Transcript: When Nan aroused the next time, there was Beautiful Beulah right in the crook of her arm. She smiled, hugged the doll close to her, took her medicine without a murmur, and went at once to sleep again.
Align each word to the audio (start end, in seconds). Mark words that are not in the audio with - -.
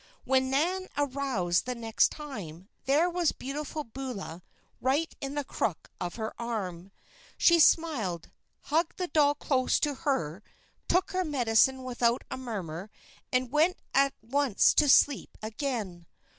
When 0.23 0.49
Nan 0.49 0.87
aroused 0.97 1.67
the 1.67 1.75
next 1.75 2.09
time, 2.09 2.69
there 2.85 3.07
was 3.07 3.31
Beautiful 3.33 3.83
Beulah 3.83 4.41
right 4.79 5.15
in 5.21 5.35
the 5.35 5.43
crook 5.43 5.91
of 6.01 6.15
her 6.15 6.33
arm. 6.41 6.91
She 7.37 7.59
smiled, 7.59 8.31
hugged 8.61 8.97
the 8.97 9.05
doll 9.09 9.35
close 9.35 9.79
to 9.81 9.93
her, 9.93 10.41
took 10.87 11.11
her 11.11 11.23
medicine 11.23 11.83
without 11.83 12.23
a 12.31 12.37
murmur, 12.37 12.89
and 13.31 13.51
went 13.51 13.77
at 13.93 14.15
once 14.23 14.73
to 14.73 14.89
sleep 14.89 15.37
again. 15.39 16.07